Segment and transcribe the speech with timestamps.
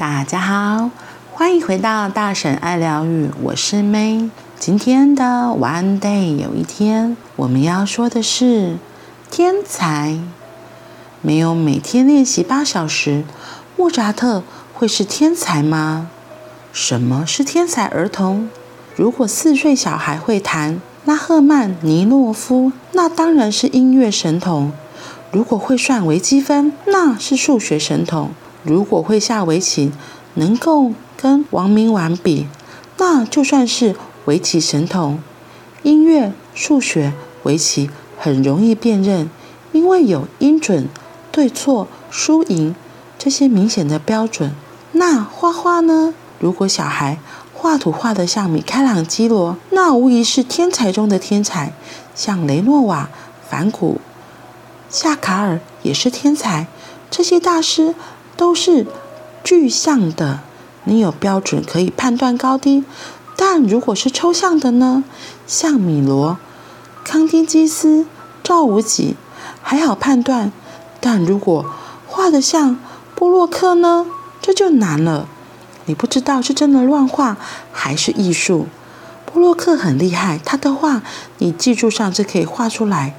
[0.00, 0.88] 大家好，
[1.30, 4.30] 欢迎回到大婶爱疗愈，我是 May。
[4.58, 8.78] 今天的 One Day 有一天，我们要说的是
[9.30, 10.18] 天才。
[11.20, 13.24] 没有每天练习八小时，
[13.76, 14.42] 莫扎特
[14.72, 16.08] 会是天才吗？
[16.72, 18.48] 什么是天才儿童？
[18.96, 24.70] 如果四岁小孩会弹拉赫曼尼诺夫，那当然是音乐神童；
[25.30, 28.30] 如果会算微积分，那是数学神童。
[28.62, 29.90] 如果会下围棋，
[30.34, 32.46] 能够跟王明婉比，
[32.98, 33.96] 那就算是
[34.26, 35.18] 围棋神童。
[35.82, 37.14] 音乐、数学、
[37.44, 39.30] 围棋很容易辨认，
[39.72, 40.86] 因为有音准、
[41.32, 42.74] 对错、输赢
[43.18, 44.52] 这些明显的标准。
[44.92, 46.12] 那画画呢？
[46.38, 47.18] 如果小孩
[47.54, 51.72] 画图画得像米开朗基罗，那无疑是天才中的天才。
[52.14, 53.08] 像雷诺瓦、
[53.48, 54.00] 梵谷、
[54.90, 56.66] 夏卡尔也是天才。
[57.10, 57.94] 这些大师。
[58.40, 58.86] 都是
[59.44, 60.40] 具象的，
[60.84, 62.84] 你有标准可以判断高低。
[63.36, 65.04] 但如果是抽象的呢？
[65.46, 66.38] 像米罗、
[67.04, 68.06] 康丁基斯、
[68.42, 69.14] 赵无极，
[69.60, 70.50] 还好判断。
[71.00, 71.66] 但如果
[72.06, 72.78] 画得像
[73.14, 74.06] 波洛克呢？
[74.40, 75.28] 这就难了。
[75.84, 77.36] 你不知道是真的乱画
[77.70, 78.68] 还是艺术。
[79.26, 81.02] 波洛克很厉害，他的画
[81.36, 83.14] 你技术上是可以画出来，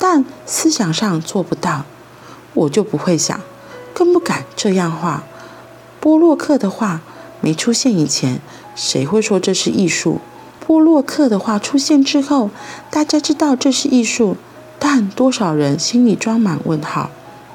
[0.00, 1.84] 但思想上做不到。
[2.54, 3.40] 我就不会想。
[3.94, 5.22] 更不敢这样画。
[6.00, 7.00] 波洛克的画
[7.40, 8.40] 没出现以前，
[8.74, 10.18] 谁会说这是艺术？
[10.66, 12.50] 波洛克的画出现之后，
[12.90, 14.36] 大家知道这是艺术，
[14.78, 17.10] 但多少人心里装满问号，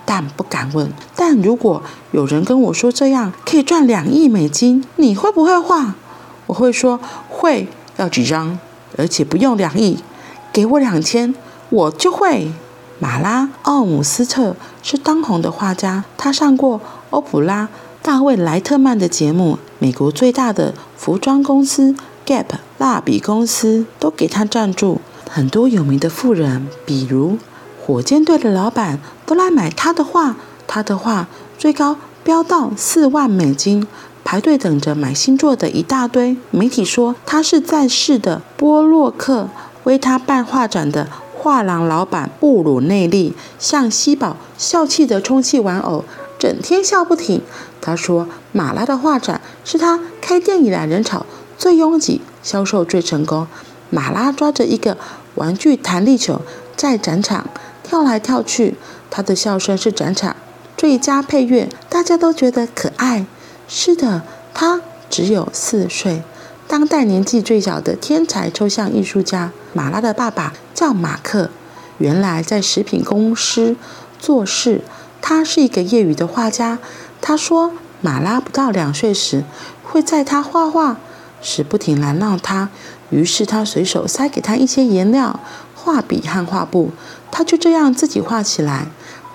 [0.05, 0.91] 但不敢问。
[1.15, 5.95] 但如果有人跟我说这样可以赚两亿美金，你会不会画？
[6.47, 8.59] 我会说会，要几张？
[8.97, 9.99] 而且不用两亿，
[10.51, 11.35] 给我两千，
[11.69, 12.51] 我就会。
[13.01, 17.69] 马拉·奥姆斯特是当红的画家，他上过欧普拉、
[18.01, 19.57] 大卫·莱特曼的节目。
[19.79, 21.95] 美国最大的服装公司
[22.25, 22.45] Gap、
[22.77, 24.99] 蜡笔公司都给他赞助。
[25.29, 27.37] 很多有名的富人，比如
[27.81, 30.35] 火箭队的老板，都来买他的画。
[30.67, 31.27] 他的画
[31.57, 33.87] 最高飙到四万美金，
[34.25, 36.35] 排队等着买新作的一大堆。
[36.51, 39.47] 媒体说他是在世的波洛克
[39.85, 41.07] 为他办画展的。
[41.41, 46.03] 画廊老板布鲁内利像西宝笑气的充气玩偶，
[46.37, 47.41] 整天笑不停。
[47.79, 51.25] 他说：“马拉的画展是他开店以来人潮
[51.57, 53.47] 最拥挤、销售最成功。
[53.89, 54.97] 马拉抓着一个
[55.35, 56.41] 玩具弹力球
[56.75, 57.47] 在展场
[57.83, 58.75] 跳来跳去，
[59.09, 60.35] 他的笑声是展场
[60.75, 63.25] 最佳配乐，大家都觉得可爱。
[63.69, 64.23] 是的，
[64.53, 66.21] 他只有四岁。”
[66.69, 71.49] 当代年纪最小的天才抽象艺术家，马拉的爸爸叫马克，
[71.97, 73.75] 原来在食品公司
[74.19, 74.81] 做事。
[75.19, 76.77] 他是一个业余的画家。
[77.21, 77.71] 他说，
[78.01, 79.43] 马拉不到两岁时，
[79.83, 80.97] 会在他画画
[81.41, 82.69] 时不停拦闹他，
[83.09, 85.39] 于是他随手塞给他一些颜料、
[85.73, 86.91] 画笔和画布，
[87.31, 88.85] 他就这样自己画起来。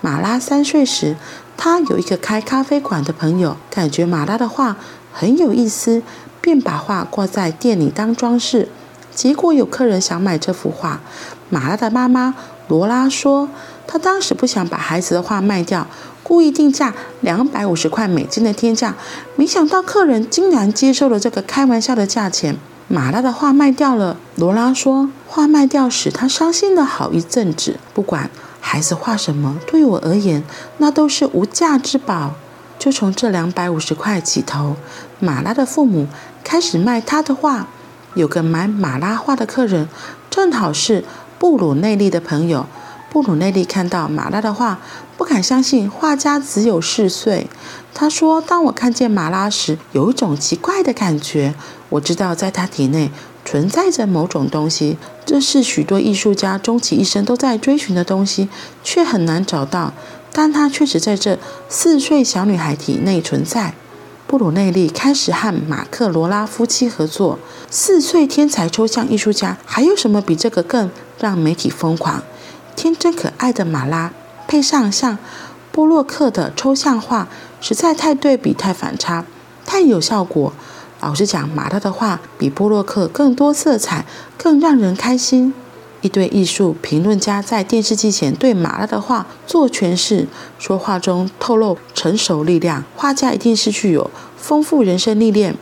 [0.00, 1.16] 马拉三岁时，
[1.56, 4.76] 他有一个开咖啡馆的朋友，感觉马拉的画
[5.12, 6.04] 很有意思。
[6.44, 8.68] 便把画挂在店里当装饰，
[9.14, 11.00] 结果有客人想买这幅画。
[11.48, 12.34] 马拉的妈妈
[12.68, 13.48] 罗拉说，
[13.86, 15.86] 她当时不想把孩子的画卖掉，
[16.22, 18.94] 故意定价两百五十块美金的天价，
[19.36, 22.58] 没想到客人竟然接受了这个开玩笑的价钱。
[22.88, 27.78] 马拉的画卖掉了，罗拉说，画卖掉时她伤心了好一阵子。
[27.94, 28.28] 不管
[28.60, 30.44] 孩子画什么，对我而言，
[30.76, 32.34] 那都是无价之宝。
[32.76, 34.76] 就从这两百五十块起头，
[35.18, 36.06] 马拉的父母
[36.44, 37.66] 开始卖他的画。
[38.14, 39.88] 有个买马拉画的客人，
[40.30, 41.04] 正好是
[41.38, 42.66] 布鲁内利的朋友。
[43.10, 44.78] 布鲁内利看到马拉的画，
[45.16, 47.48] 不敢相信画家只有四岁。
[47.92, 51.54] 他说：“当我看见马拉时，有一种奇怪的感觉。
[51.88, 53.10] 我知道在他体内
[53.44, 58.48] 存在着某种东西，这是许多艺术家终其一生都在追寻的东西，
[58.82, 59.92] 却很难找到。”
[60.36, 61.38] 但他确实在这
[61.68, 63.74] 四岁小女孩体内存在。
[64.26, 67.38] 布鲁内利开始和马克罗拉夫妻合作。
[67.70, 72.22] 四岁天才抽象艺术家，还有什么比这个更让媒体疯狂？
[72.74, 74.12] 天真可爱的马拉，
[74.48, 75.18] 配上像
[75.70, 77.28] 波洛克的抽象画，
[77.60, 79.24] 实在太对比、太反差、
[79.66, 80.52] 太有效果。
[81.00, 84.06] 老实讲，马拉的画比波洛克更多色彩，
[84.38, 85.52] 更让人开心。
[86.04, 90.28] 一堆艺术评论家在电视机前对马拉的画做诠释，
[90.58, 95.56] 说画中透露成熟力量，画家一定是具有丰富人生历练。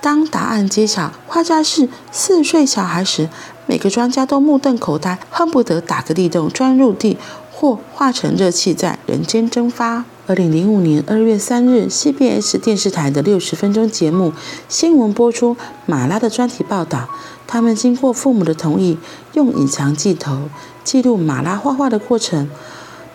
[0.00, 3.28] 当答案揭晓，画家是四岁小孩时，
[3.66, 7.18] 每个专家都目瞪口呆，恨不得打个地洞钻入地，
[7.52, 10.04] 或化成热气在人间蒸发。
[10.28, 14.34] 二零零五年二月三日，CBS 电视台的六十分钟节目
[14.68, 17.08] 新闻播出马拉的专题报道。
[17.46, 18.98] 他们经过父母的同意，
[19.32, 20.50] 用隐藏镜头
[20.84, 22.50] 记录马拉画画的过程。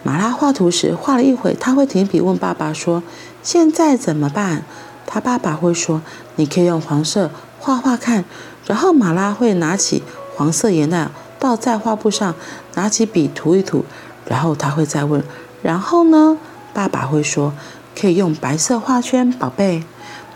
[0.02, 3.04] 马拉画图时，画了一会，他会停笔问爸爸说
[3.44, 4.66] ：“现在怎么办？”
[5.06, 6.02] 他爸爸会说
[6.38, 7.30] ：“你可以用黄色
[7.60, 8.26] 画画看。”
[8.66, 10.02] 然后马拉会拿起
[10.36, 12.34] 黄色颜料倒在画布上，
[12.74, 13.86] 拿起笔涂一涂。
[14.26, 15.24] 然后他会再问
[15.62, 16.40] ：“然后呢？”
[16.74, 17.54] 爸爸会说
[18.00, 19.84] ：“可以用白色画圈，宝贝。”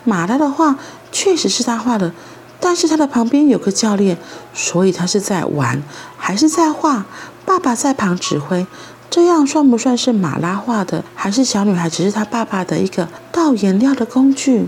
[0.05, 0.77] 马拉的画
[1.11, 2.13] 确实是他画的。
[2.59, 4.17] 但是他的旁边有个教练，
[4.51, 5.83] 所以他是在玩
[6.17, 7.05] 还是在画？
[7.45, 8.65] 爸爸在旁指挥，
[9.11, 11.03] 这样算不算是马拉画的？
[11.13, 14.67] 还是小女孩只是他爸爸的一个倒颜料的工具？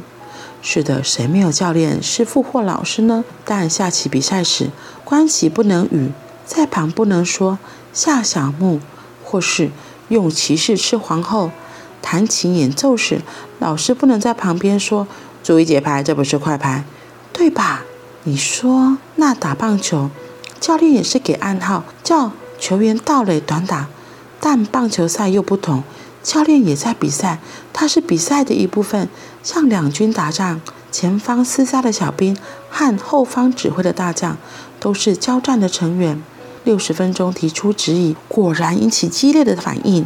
[0.62, 3.24] 是的，谁没有教练、师傅或老师呢？
[3.44, 4.69] 但下棋比赛时，
[5.04, 6.12] 关棋不能语，
[6.45, 7.57] 在旁不能说
[7.92, 8.80] 下小目，
[9.24, 9.72] 或是
[10.10, 11.52] 用骑士吃皇后。
[12.02, 13.22] 弹琴演奏时，
[13.60, 15.06] 老师不能在旁边说
[15.44, 16.84] 注意节拍，这不是快拍。
[17.34, 17.84] 对吧？
[18.24, 20.10] 你说那打棒球，
[20.60, 23.88] 教练也是给暗号，叫球员盗垒短打。
[24.40, 25.84] 但棒球赛又不同，
[26.24, 27.40] 教练也在比赛，
[27.74, 29.10] 他是比赛的一部分。
[29.44, 32.38] 像两军打仗，前方厮杀的小兵
[32.70, 34.38] 和后方指挥的大将，
[34.80, 36.24] 都是交战的成员。
[36.69, 40.06] 六十分钟提出质疑，果然引起激烈的反应。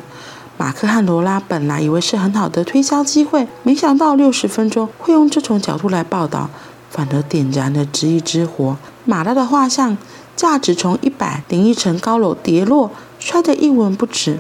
[0.58, 6.50] 马克和罗拉本来以为是很好的推销机会，没想到六十分钟会用这种角度来报道。
[6.90, 8.78] 反而点燃了质疑之火。
[9.04, 9.98] 马拉的画像
[10.38, 14.40] 价值从一百零一层高楼跌落，摔得一文不值。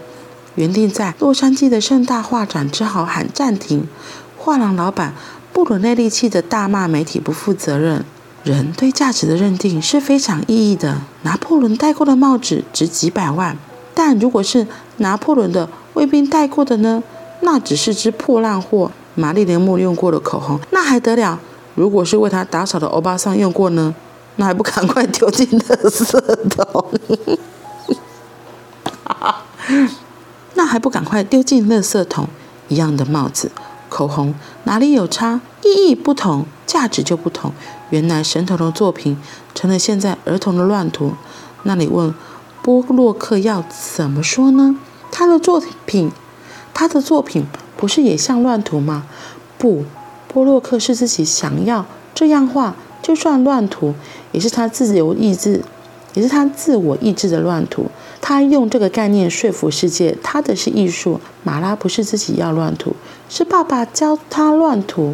[0.55, 3.85] 原定在洛杉矶的盛大画展只好喊暂停。
[4.37, 5.13] 画廊老板
[5.51, 8.05] 布鲁内利气得大骂媒体不负责任。
[8.43, 11.01] 人对价值的认定是非常意义的。
[11.21, 13.57] 拿破仑戴过的帽子值几百万，
[13.93, 14.67] 但如果是
[14.97, 17.01] 拿破仑的卫兵戴过的呢？
[17.41, 18.91] 那只是只破烂货。
[19.15, 21.39] 玛丽莲梦用过的口红，那还得了？
[21.75, 23.93] 如果是为他打扫的欧巴桑用过呢，
[24.37, 26.89] 那还不赶快丢进垃圾桶？
[30.55, 32.27] 那还不赶快丢进垃圾桶？
[32.69, 33.51] 一样的帽子、
[33.93, 35.39] 口红，哪里有差？
[35.61, 37.51] 意义不同，价值就不同。
[37.91, 39.15] 原来神童的作品
[39.53, 41.13] 成了现在儿童的乱涂。
[41.61, 42.11] 那你问
[42.63, 44.75] 波洛克要怎么说呢？
[45.11, 46.11] 他的作品，
[46.73, 47.45] 他的作品
[47.77, 49.05] 不是也像乱涂吗？
[49.59, 49.85] 不。
[50.27, 51.85] 波洛克是自己想要
[52.15, 53.93] 这样画，就算乱涂，
[54.31, 55.63] 也是他自由意志，
[56.15, 57.91] 也是他自我意志的乱涂。
[58.25, 61.19] 他用这个概念说服世界，他的是艺术。
[61.43, 62.95] 马拉不是自己要乱涂，
[63.27, 65.13] 是爸爸教他乱涂。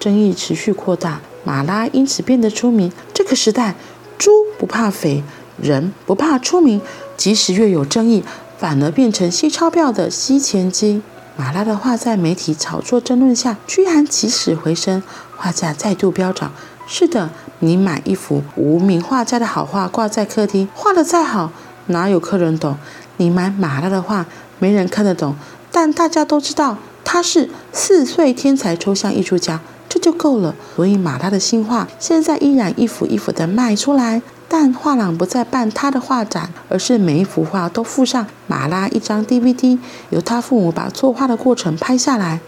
[0.00, 2.90] 争议持续扩大，马拉因此变得出名。
[3.12, 3.74] 这个时代，
[4.16, 5.22] 猪不怕肥，
[5.60, 6.80] 人不怕出名。
[7.18, 8.24] 即使越有争议，
[8.56, 11.02] 反而变成吸钞票的吸钱机。
[11.36, 15.02] 马拉的画在媒体炒作争论下，居然起死回生，
[15.36, 16.50] 画价再度飙涨。
[16.86, 17.28] 是的，
[17.58, 21.52] 你买一幅无名画家的好画挂在客厅，画得再好，
[21.88, 22.76] 哪有客人懂？
[23.18, 24.24] 你买马拉的画，
[24.58, 25.34] 没人看得懂，
[25.70, 30.54] 但大家都知道他是四岁天才抽象艺术家，这就够了。
[30.76, 34.22] 所以马拉的新画现在依然一幅一幅的卖出来。
[34.50, 42.40] 但画廊不再办他的画展，而是每一幅画都附上马拉一张 DVD，由他父母把作画的过程拍下来。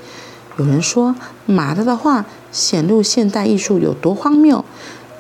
[0.57, 4.65] 有人说马拉的画显露现代艺术有多荒谬，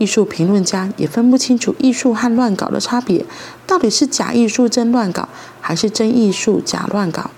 [0.00, 3.24] 艺术评论家也分不清楚艺术和乱搞的差别，
[3.66, 5.28] 到底是假艺术真乱搞，
[5.60, 7.30] 还是真艺术假乱搞？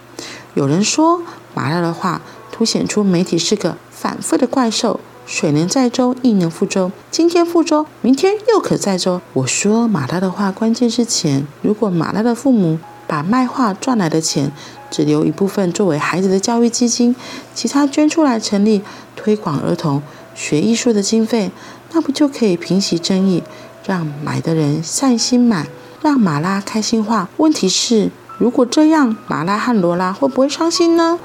[0.54, 1.20] 有人说
[1.54, 5.00] 马拉的画凸显出媒体是个反复的怪兽。
[5.24, 6.90] 水能载舟，亦能覆舟。
[7.10, 9.20] 今天覆舟，明天又可载舟。
[9.32, 11.46] 我说马拉的画，关键是钱。
[11.62, 14.52] 如果马拉的父母把卖画赚来的钱，
[14.90, 17.14] 只留一部分作为孩子的教育基金，
[17.54, 18.82] 其他捐出来成立
[19.14, 20.02] 推广儿童
[20.34, 21.52] 学艺术的经费，
[21.92, 23.42] 那不就可以平息争议，
[23.84, 25.66] 让买的人善心满，
[26.00, 27.28] 让马拉开心画？
[27.36, 31.18] 问题是，如果这样，马拉和罗拉会不会伤心呢？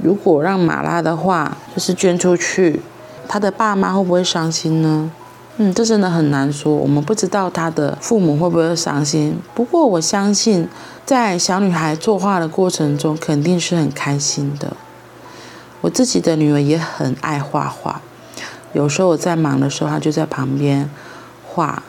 [0.00, 2.80] 如果让马拉的话就是捐出去，
[3.28, 5.10] 他的爸妈会不会伤心呢？
[5.56, 6.72] 嗯，这真的很难说。
[6.72, 9.36] 我们不知道他的父母会不会伤心。
[9.54, 10.68] 不过我相信，
[11.04, 14.76] 在小女孩作画的过程中，肯定是很开心的。
[15.80, 18.00] 我自己的女儿也很爱画画，
[18.72, 20.88] 有时候我在忙的时候，他就在旁边
[21.46, 21.82] 画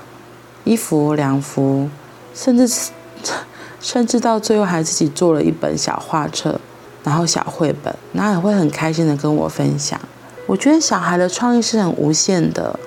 [0.63, 1.89] 一幅、两幅，
[2.33, 2.89] 甚至
[3.81, 6.59] 甚至到最后还自己做了一本小画册。
[7.01, 9.99] 然后小绘本，然后也会很开心的跟我分享。
[10.45, 12.77] 我觉得小孩的创意是很无限的。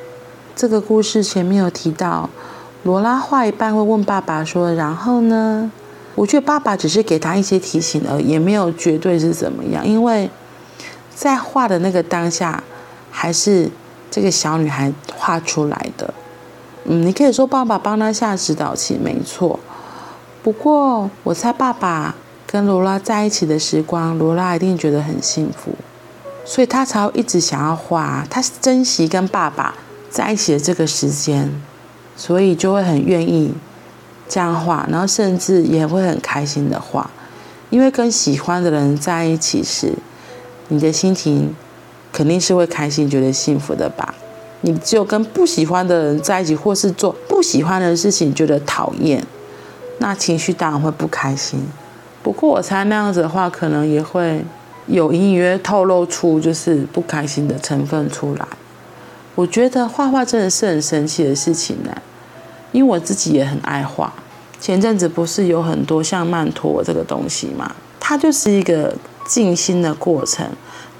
[0.54, 2.28] 这个故事前面有提到，
[2.84, 5.72] 罗拉画一半会问爸爸说：“然后呢？”
[6.14, 10.28] 我觉得爸爸只是给他一些提醒而已，也没有绝对是怎么样，因为
[11.14, 12.62] 在画的那个当下，
[13.11, 13.70] 还是
[14.12, 16.14] 这个小女孩画出来的。
[16.85, 19.59] 嗯，你可以说爸爸帮她下指导棋，没错。
[20.42, 22.14] 不过我猜爸爸
[22.47, 25.73] 跟罗拉在一起的时光，罗拉一定觉得很幸福，
[26.45, 28.25] 所以她才会一直想要画。
[28.31, 29.75] 她珍惜跟爸爸
[30.11, 31.50] 在一起的这个时间，
[32.14, 33.54] 所以就会很愿意。
[34.28, 37.11] 这样画，然后甚至也会很开心的画，
[37.69, 39.92] 因为跟喜欢的人在一起时，
[40.69, 41.54] 你的心情
[42.12, 44.14] 肯定是会开心、觉得幸福的吧？
[44.61, 49.25] 你只有跟不喜欢的人在一起，或是做不喜欢的事情，觉得讨厌，
[49.99, 51.66] 那情绪当然会不开心。
[52.23, 54.45] 不过我猜那样子的话，可能也会
[54.87, 58.47] 有隐约透露出就是不开心的成分出来。
[59.35, 61.90] 我觉得画画真的是很神奇的事情呢。
[62.71, 64.12] 因为我自己也很爱画，
[64.61, 68.95] 前阵子不是有很多像曼陀这个东西嘛，它就是一个
[69.26, 70.47] 静心的过程。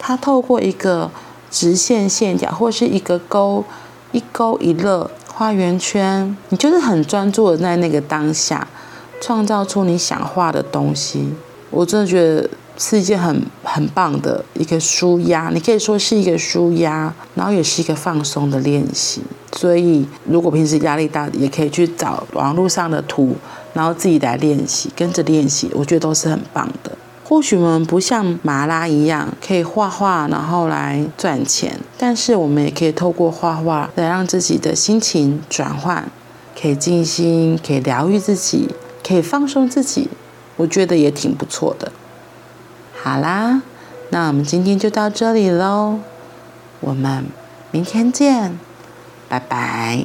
[0.03, 1.11] 它透过一个
[1.51, 3.65] 直线线条，或是一个勾
[4.11, 8.67] 一勾一勒画圆圈，你就是很专注的在那个当下，
[9.21, 11.33] 创造出你想画的东西。
[11.71, 12.51] 我真的觉得。
[12.79, 19.21] 是一件很很棒的一个舒压，你可以说是一个舒压，然后也是一个放松的练习。
[19.53, 23.37] 所以，如果平时压力大，也可以去找网络上的图，
[23.75, 26.91] 然后自己来练习，跟着练习，我觉得都是很棒的。
[27.33, 36.07] 或许我们不像马拉一样可以画画，然后来赚钱，但是我们也可以透过画画来让自己的心情转换，
[36.61, 38.69] 可以静心，可以疗愈自己，
[39.03, 40.11] 可以放松自己，
[40.57, 41.91] 我觉得也挺不错的。
[43.03, 43.63] 好啦，
[44.11, 46.01] 那我们今天就到这里喽，
[46.81, 47.25] 我们
[47.71, 48.59] 明天见，
[49.31, 50.05] 拜拜。